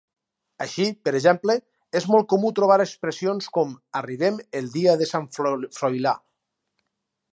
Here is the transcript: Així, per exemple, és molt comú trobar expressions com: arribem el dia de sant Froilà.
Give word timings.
Així, 0.63 0.85
per 1.07 1.11
exemple, 1.17 1.55
és 1.99 2.07
molt 2.13 2.27
comú 2.33 2.51
trobar 2.61 2.77
expressions 2.85 3.51
com: 3.59 3.75
arribem 4.01 4.41
el 4.61 4.73
dia 4.79 4.97
de 5.03 5.09
sant 5.11 5.29
Froilà. 5.37 6.15